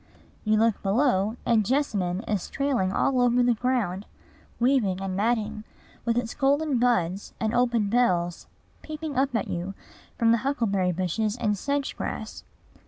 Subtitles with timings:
[0.43, 4.07] You look below, and jessamine is trailing all over the ground,
[4.59, 5.63] weaving and matting,
[6.05, 8.47] with its golden buds and open bells
[8.81, 9.75] peeping up at you
[10.17, 12.43] from the huckleberry bushes and sedge grass.